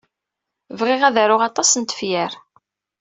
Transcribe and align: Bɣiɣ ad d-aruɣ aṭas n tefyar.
Bɣiɣ 0.79 1.01
ad 1.03 1.11
d-aruɣ 1.15 1.41
aṭas 1.49 1.71
n 1.75 1.83
tefyar. 1.83 2.33